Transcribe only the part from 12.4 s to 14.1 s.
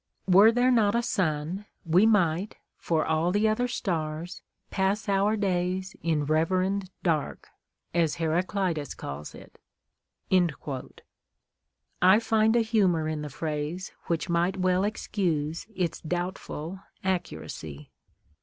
a humor in the phrase